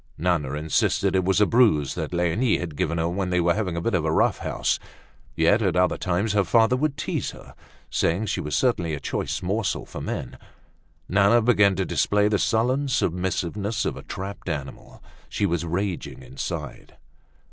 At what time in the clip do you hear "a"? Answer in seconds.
1.39-1.45, 3.77-3.81, 4.03-4.11, 8.95-8.99, 13.95-14.01